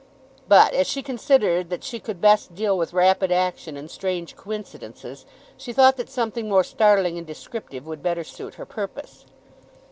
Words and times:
But 0.47 0.73
as 0.73 0.87
she 0.87 1.03
considered 1.03 1.69
that 1.69 1.83
she 1.83 1.99
could 1.99 2.19
best 2.19 2.55
deal 2.55 2.75
with 2.75 2.91
rapid 2.91 3.31
action 3.31 3.77
and 3.77 3.91
strange 3.91 4.35
coincidences, 4.35 5.27
she 5.57 5.73
thought 5.73 5.95
that 5.97 6.09
something 6.09 6.49
more 6.49 6.63
startling 6.63 7.19
and 7.19 7.27
descriptive 7.27 7.85
would 7.85 8.01
better 8.01 8.23
suit 8.23 8.55
her 8.55 8.65
purpose. 8.65 9.27